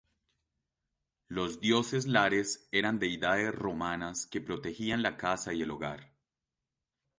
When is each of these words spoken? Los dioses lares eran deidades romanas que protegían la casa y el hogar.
Los 1.27 1.59
dioses 1.59 2.07
lares 2.07 2.67
eran 2.71 2.97
deidades 2.97 3.53
romanas 3.53 4.25
que 4.25 4.41
protegían 4.41 5.03
la 5.03 5.15
casa 5.15 5.53
y 5.53 5.61
el 5.61 5.69
hogar. 5.69 6.11